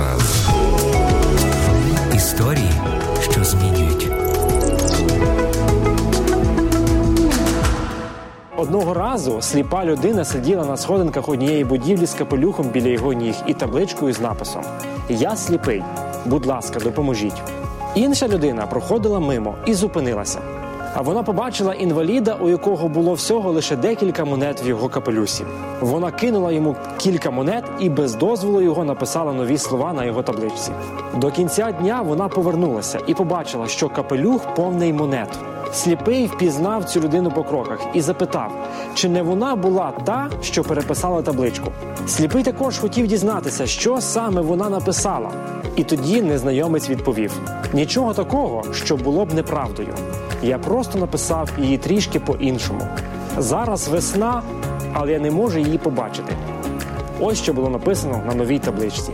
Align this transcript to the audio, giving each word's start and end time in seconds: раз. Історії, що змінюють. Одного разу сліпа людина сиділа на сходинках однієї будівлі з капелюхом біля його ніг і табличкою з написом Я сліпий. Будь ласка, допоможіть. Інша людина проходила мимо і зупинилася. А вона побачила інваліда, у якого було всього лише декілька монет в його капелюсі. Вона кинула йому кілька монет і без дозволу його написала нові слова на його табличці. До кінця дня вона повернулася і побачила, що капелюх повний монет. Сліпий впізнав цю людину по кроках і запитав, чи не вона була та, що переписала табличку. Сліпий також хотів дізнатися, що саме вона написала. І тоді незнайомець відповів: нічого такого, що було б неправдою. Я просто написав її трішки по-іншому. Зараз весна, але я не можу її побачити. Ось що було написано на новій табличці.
раз. 0.00 0.48
Історії, 2.14 2.70
що 3.20 3.44
змінюють. 3.44 4.10
Одного 8.56 8.94
разу 8.94 9.42
сліпа 9.42 9.84
людина 9.84 10.24
сиділа 10.24 10.64
на 10.64 10.76
сходинках 10.76 11.28
однієї 11.28 11.64
будівлі 11.64 12.06
з 12.06 12.14
капелюхом 12.14 12.66
біля 12.66 12.88
його 12.88 13.12
ніг 13.12 13.34
і 13.46 13.54
табличкою 13.54 14.12
з 14.12 14.20
написом 14.20 14.62
Я 15.08 15.36
сліпий. 15.36 15.82
Будь 16.26 16.46
ласка, 16.46 16.80
допоможіть. 16.80 17.42
Інша 17.94 18.28
людина 18.28 18.66
проходила 18.66 19.20
мимо 19.20 19.54
і 19.66 19.74
зупинилася. 19.74 20.38
А 20.94 21.02
вона 21.02 21.22
побачила 21.22 21.74
інваліда, 21.74 22.34
у 22.34 22.48
якого 22.48 22.88
було 22.88 23.14
всього 23.14 23.52
лише 23.52 23.76
декілька 23.76 24.24
монет 24.24 24.64
в 24.64 24.66
його 24.66 24.88
капелюсі. 24.88 25.44
Вона 25.80 26.10
кинула 26.10 26.52
йому 26.52 26.76
кілька 26.98 27.30
монет 27.30 27.64
і 27.80 27.88
без 27.88 28.14
дозволу 28.14 28.60
його 28.60 28.84
написала 28.84 29.32
нові 29.32 29.58
слова 29.58 29.92
на 29.92 30.04
його 30.04 30.22
табличці. 30.22 30.72
До 31.16 31.30
кінця 31.30 31.72
дня 31.72 32.02
вона 32.02 32.28
повернулася 32.28 32.98
і 33.06 33.14
побачила, 33.14 33.66
що 33.66 33.88
капелюх 33.88 34.54
повний 34.54 34.92
монет. 34.92 35.38
Сліпий 35.72 36.26
впізнав 36.26 36.84
цю 36.84 37.00
людину 37.00 37.30
по 37.30 37.44
кроках 37.44 37.80
і 37.94 38.00
запитав, 38.00 38.52
чи 38.94 39.08
не 39.08 39.22
вона 39.22 39.56
була 39.56 39.92
та, 40.04 40.30
що 40.42 40.64
переписала 40.64 41.22
табличку. 41.22 41.72
Сліпий 42.06 42.42
також 42.42 42.78
хотів 42.78 43.06
дізнатися, 43.06 43.66
що 43.66 44.00
саме 44.00 44.40
вона 44.40 44.68
написала. 44.68 45.30
І 45.76 45.84
тоді 45.84 46.22
незнайомець 46.22 46.90
відповів: 46.90 47.32
нічого 47.72 48.14
такого, 48.14 48.62
що 48.72 48.96
було 48.96 49.24
б 49.24 49.34
неправдою. 49.34 49.94
Я 50.42 50.58
просто 50.58 50.98
написав 50.98 51.50
її 51.58 51.78
трішки 51.78 52.20
по-іншому. 52.20 52.80
Зараз 53.38 53.88
весна, 53.88 54.42
але 54.92 55.12
я 55.12 55.18
не 55.18 55.30
можу 55.30 55.58
її 55.58 55.78
побачити. 55.78 56.36
Ось 57.20 57.38
що 57.42 57.52
було 57.52 57.70
написано 57.70 58.22
на 58.26 58.34
новій 58.34 58.58
табличці. 58.58 59.12